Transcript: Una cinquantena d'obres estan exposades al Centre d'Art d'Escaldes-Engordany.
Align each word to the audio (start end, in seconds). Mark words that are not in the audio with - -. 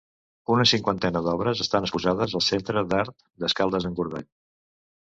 Una 0.53 0.63
cinquantena 0.69 1.21
d'obres 1.27 1.61
estan 1.67 1.87
exposades 1.89 2.35
al 2.41 2.45
Centre 2.49 2.87
d'Art 2.95 3.17
d'Escaldes-Engordany. 3.45 4.33